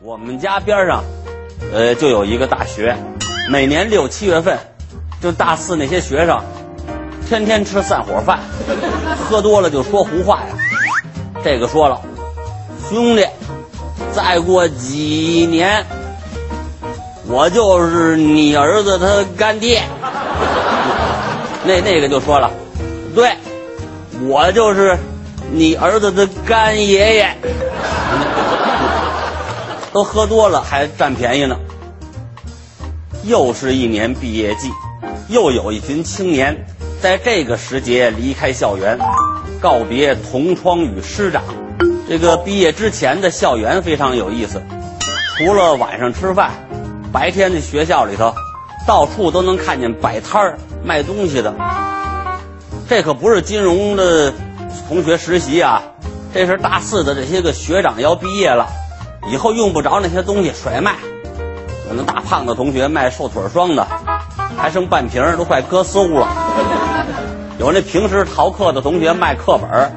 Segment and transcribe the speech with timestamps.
[0.00, 1.02] 我们家边上，
[1.72, 2.94] 呃，就有一个大学，
[3.50, 4.58] 每年六七月份，
[5.22, 6.38] 就大四那些学生，
[7.26, 8.40] 天天吃散伙饭，
[9.18, 10.48] 喝多了就说胡话呀。
[11.42, 11.98] 这个说了，
[12.88, 13.26] 兄弟，
[14.12, 15.84] 再过几年，
[17.26, 19.82] 我就是你儿子他干爹。
[21.64, 22.50] 那那个就说了，
[23.14, 23.32] 对，
[24.28, 24.96] 我就是
[25.50, 27.34] 你儿子的干爷爷。
[29.96, 31.56] 都喝多了还占便宜呢。
[33.24, 34.70] 又是一年毕业季，
[35.30, 36.66] 又有一群青年
[37.00, 38.98] 在这个时节离开校园，
[39.58, 41.42] 告别同窗与师长。
[42.06, 44.62] 这个毕业之前的校园非常有意思，
[45.38, 46.50] 除了晚上吃饭，
[47.10, 48.34] 白天的学校里头
[48.86, 51.54] 到处都能看见摆摊儿卖东西的。
[52.86, 54.30] 这可不是金融的
[54.88, 55.82] 同学实习啊，
[56.34, 58.68] 这是大四的这些个学长要毕业了。
[59.28, 60.94] 以后用不着那些东西甩卖，
[61.88, 63.86] 有那大胖子同学卖瘦腿霜的，
[64.56, 66.28] 还剩半瓶都快搁馊了。
[67.58, 69.92] 有那平时逃课的同学卖课本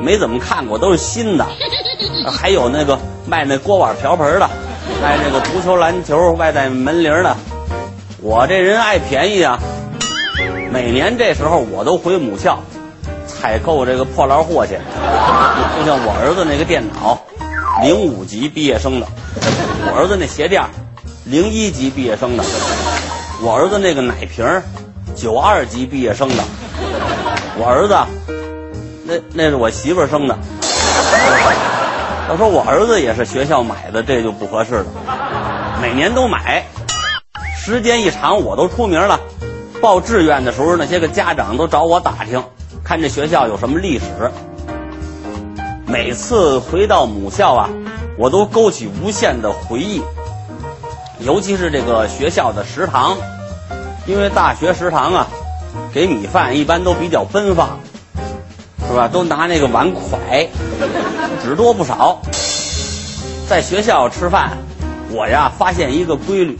[0.00, 1.46] 没怎么看过，都是新的。
[2.30, 4.48] 还有那个卖那锅碗瓢盆的，
[5.02, 7.36] 卖那个足球篮球外带门铃的。
[8.20, 9.58] 我这人爱便宜啊，
[10.70, 12.58] 每年这时候我都回母校
[13.26, 14.74] 采购这个破烂货去，
[15.78, 17.18] 就像我儿子那个电脑。
[17.82, 19.06] 零五级毕业生的，
[19.86, 20.62] 我儿子那鞋垫
[21.24, 22.44] 零一级毕业生的，
[23.42, 24.44] 我儿子那个奶瓶
[25.14, 26.42] 九二级毕业生的，
[27.56, 27.96] 我儿子，
[29.04, 30.36] 那那是我媳妇生的。
[32.28, 34.86] 要说我儿子也是学校买的，这就不合适了。
[35.80, 36.64] 每年都买，
[37.56, 39.18] 时间一长我都出名了。
[39.80, 42.42] 报志愿的时候，那些个家长都找我打听，
[42.82, 44.30] 看这学校有什么历史。
[45.88, 47.70] 每次回到母校啊，
[48.18, 50.02] 我都勾起无限的回忆。
[51.20, 53.16] 尤其是这个学校的食堂，
[54.06, 55.26] 因为大学食堂啊，
[55.90, 57.80] 给米饭一般都比较奔放，
[58.86, 59.08] 是吧？
[59.08, 60.46] 都拿那个碗筷，
[61.42, 62.20] 只多不少。
[63.48, 64.58] 在学校吃饭，
[65.10, 66.58] 我呀发现一个规律：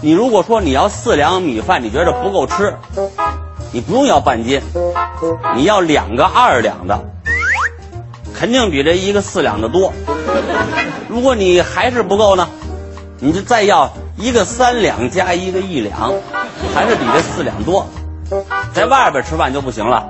[0.00, 2.72] 你如果说你要四两米饭，你觉得不够吃，
[3.72, 4.62] 你不用要半斤，
[5.56, 7.13] 你要两个二两的。
[8.34, 9.92] 肯定比这一个四两的多。
[11.08, 12.48] 如果你还是不够呢，
[13.20, 16.12] 你就再要一个三两加一个一两，
[16.74, 17.86] 还是比这四两多。
[18.72, 20.04] 在外边吃饭就不行了，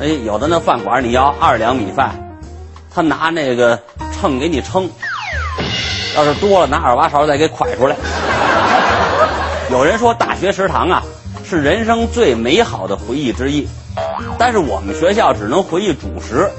[0.00, 2.38] 哎，有的那饭馆你要二两米饭，
[2.94, 3.78] 他拿那个
[4.12, 4.88] 秤给你称，
[6.16, 7.96] 要是多了拿二八勺再给蒯出来。
[9.70, 11.02] 有人说大学食堂啊
[11.44, 13.68] 是人生最美好的回忆之一，
[14.38, 16.50] 但是我们学校只能回忆主食。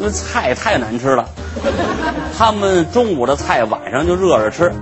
[0.00, 1.28] 因为菜太难吃了，
[2.38, 4.72] 他们中午的菜晚上就热着吃，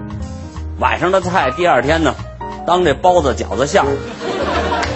[0.79, 2.15] 晚上的菜第二天呢，
[2.65, 3.89] 当这包子饺子馅儿。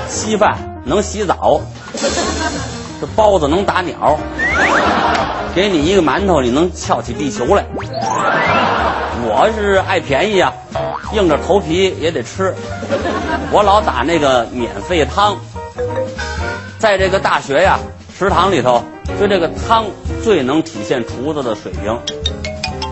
[0.09, 1.61] 稀饭能洗澡，
[3.01, 4.17] 这包子能打鸟，
[5.57, 7.65] 给你一个馒头，你能翘起地球来。
[9.25, 10.53] 我是爱便宜啊，
[11.15, 12.55] 硬着头皮也得吃。
[13.51, 15.37] 我老打那个免费汤，
[16.79, 17.81] 在这个大学呀
[18.17, 18.85] 食堂里头，
[19.19, 19.87] 就这个汤。
[20.23, 21.99] 最能体现厨子的水平。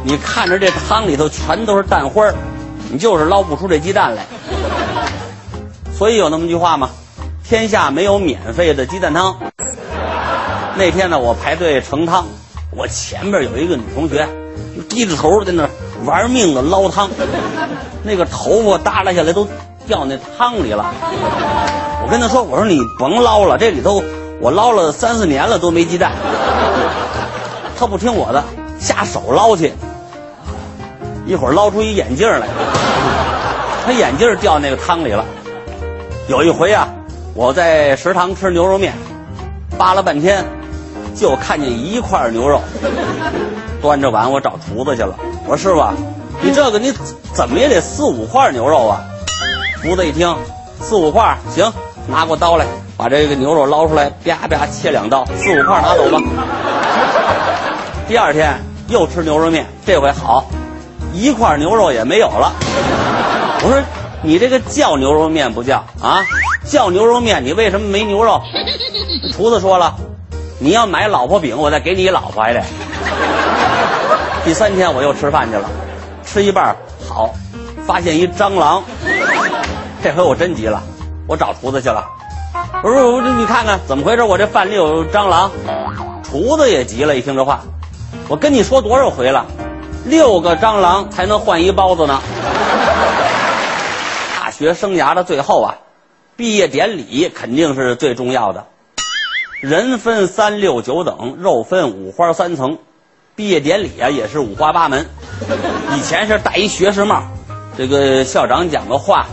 [0.03, 2.34] 你看着这汤里头全都是蛋花儿，
[2.91, 4.26] 你就是捞不出这鸡蛋来。
[5.97, 6.91] 所以有那么句话嘛
[7.49, 9.37] ：“天下没有免费的鸡蛋汤。”
[10.75, 12.26] 那天呢，我排队盛汤，
[12.72, 14.28] 我前边有一个女同学，
[14.88, 15.69] 低着头在那
[16.04, 17.09] 玩命的捞汤，
[18.03, 19.47] 那个头发耷拉下来都
[19.87, 20.93] 掉那汤里了。
[22.03, 24.03] 我跟她说：“我说你甭捞了，这里头
[24.40, 26.12] 我捞了三四年了都没鸡蛋。”
[27.78, 28.42] 他不听我的，
[28.78, 29.72] 下手捞去。
[31.26, 32.48] 一会儿捞出一眼镜来，
[33.84, 35.24] 他眼镜掉那个汤里了。
[36.28, 36.88] 有一回啊，
[37.34, 38.92] 我在食堂吃牛肉面，
[39.78, 40.44] 扒了半天，
[41.14, 42.60] 就看见一块牛肉。
[43.80, 45.14] 端着碗我找厨子去了，
[45.46, 45.82] 我说师傅，
[46.42, 46.93] 你这个你
[47.32, 49.00] 怎么也得四五块牛肉啊？
[49.81, 50.36] 厨子一听，
[50.81, 51.72] 四五块行，
[52.08, 52.66] 拿过刀来，
[53.00, 56.20] 把这个牛肉捞出来，啪啪切两刀，四五块拿走吧。
[58.06, 60.44] 第二天又吃牛肉面，这回好，
[61.14, 62.52] 一块牛肉也没有了。
[63.62, 63.82] 我说
[64.20, 66.20] 你这个叫牛肉面不叫啊？
[66.67, 68.43] 叫牛肉面，你为什么没牛肉？
[69.32, 69.94] 厨子说了，
[70.58, 72.62] 你要买老婆饼，我再给你一老婆还得。
[74.44, 75.70] 第三天我又吃饭去了，
[76.23, 76.76] 吃一半
[77.08, 77.31] 好，
[77.87, 78.82] 发现一蟑螂，
[80.05, 80.82] 这回我真急了，
[81.26, 82.05] 我找厨子去了。
[82.82, 84.22] 我说我你看看怎么回事？
[84.22, 85.50] 我这饭里有蟑螂。
[86.22, 87.61] 厨子也急了，一听这话。
[88.28, 89.44] 我跟你说多少回了，
[90.06, 92.20] 六个蟑螂才能换一包子呢。
[94.38, 95.75] 大学生涯的最后啊，
[96.37, 98.64] 毕业典礼肯定是最重要的。
[99.61, 102.78] 人分三六九等，肉分五花三层，
[103.34, 105.06] 毕业典礼啊也是五花八门。
[105.96, 107.25] 以前是戴一学士帽，
[107.76, 109.26] 这个校长讲个话，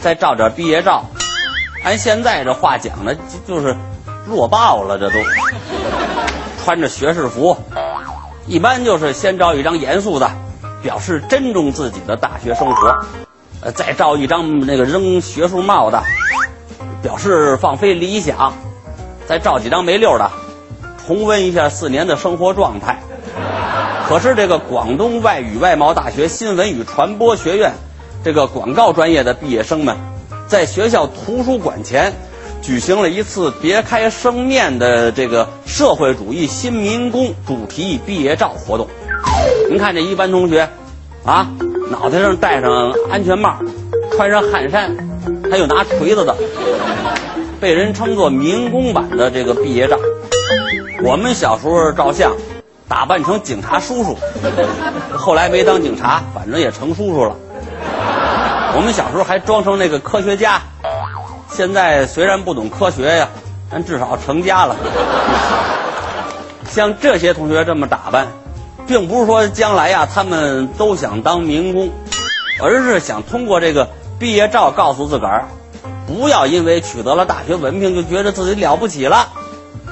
[0.00, 1.04] 再照点毕业照。
[1.82, 3.12] 按现在这话讲呢，
[3.46, 3.76] 就是
[4.26, 5.16] 弱爆了，这都
[6.62, 7.56] 穿着学士服，
[8.46, 10.30] 一般就是先照一张严肃的，
[10.82, 13.04] 表示珍重自己的大学生活，
[13.62, 16.02] 呃，再照一张那个扔学术帽的，
[17.02, 18.52] 表示放飞理想。
[19.24, 20.30] 再照几张没溜的，
[21.06, 22.98] 重温一下四年的生活状态。
[24.08, 27.72] 可是这个广东外语外贸大学新闻与传播学院
[28.24, 29.96] 这个广告专业的毕业生们，
[30.52, 32.12] 在学校图书馆前
[32.60, 38.86] 举行了一次别开生面的这个社会主义新民工主题毕业照活动。
[39.70, 40.68] 您看这一班同学，
[41.24, 41.50] 啊，
[41.90, 43.56] 脑袋上戴上安全帽，
[44.14, 44.94] 穿上汗衫，
[45.50, 46.36] 还有拿锤子的。
[47.58, 49.98] 被人称作民工版的这个毕业照。
[51.02, 52.30] 我们小时候照相，
[52.86, 54.18] 打扮成警察叔叔，
[55.16, 57.34] 后来没当警察，反正也成叔叔了。
[58.74, 60.62] 我们小时候还装成那个科学家，
[61.50, 63.28] 现在虽然不懂科学呀，
[63.70, 64.76] 但至少成家了。
[66.70, 68.28] 像这些同学这么打扮，
[68.86, 71.90] 并不是说将来呀他们都想当民工，
[72.62, 75.48] 而是想通过这个毕业照告诉自个儿。
[76.06, 79.28] 不要因为取得了大学文凭就觉得自己了不起了，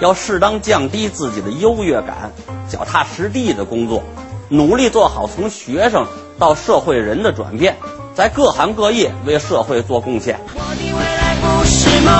[0.01, 2.33] 要适当降低自己的优越感，
[2.67, 4.03] 脚踏实地的工作，
[4.49, 6.07] 努力做好从学生
[6.39, 7.77] 到社会人的转变，
[8.21, 10.39] 在各行各业为社会做贡献。
[10.55, 12.13] 我的未来不是梦，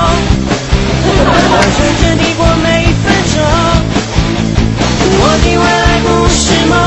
[1.05, 3.37] 我认真地过每一分钟。
[5.21, 6.81] 我的未来不是梦。